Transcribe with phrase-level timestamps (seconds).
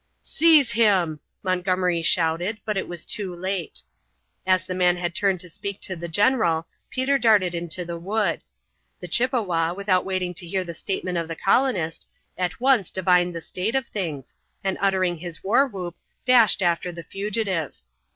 [0.23, 3.83] "Seize him!" Montgomery shouted, but it was too late.
[4.47, 8.41] As the man had turned to speak to the general, Peter darted into the wood.
[8.99, 13.41] The Chippewa, without waiting to hear the statement of the colonist, at once divined the
[13.41, 14.33] state of things,
[14.63, 15.95] and uttering his war whoop
[16.25, 17.75] dashed after the fugitive.